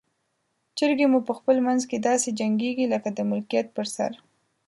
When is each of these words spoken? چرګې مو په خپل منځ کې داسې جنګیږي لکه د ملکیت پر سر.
چرګې 0.77 1.07
مو 1.11 1.19
په 1.27 1.33
خپل 1.37 1.57
منځ 1.67 1.81
کې 1.89 1.97
داسې 2.09 2.29
جنګیږي 2.39 2.85
لکه 2.93 3.09
د 3.13 3.19
ملکیت 3.29 3.67
پر 3.75 3.85
سر. 3.95 4.11